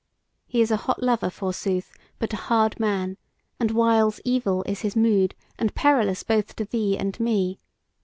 He 0.47 0.61
is 0.61 0.71
a 0.71 0.77
hot 0.77 1.03
lover 1.03 1.29
forsooth, 1.29 1.91
but 2.17 2.33
a 2.33 2.49
hard 2.49 2.79
man; 2.79 3.17
and 3.59 3.69
whiles 3.69 4.19
evil 4.25 4.63
is 4.63 4.81
his 4.81 4.95
mood, 4.95 5.35
and 5.59 5.75
perilous 5.75 6.23
both 6.23 6.55
to 6.55 6.65
thee 6.65 6.97
and 6.97 7.19
me. 7.19 7.59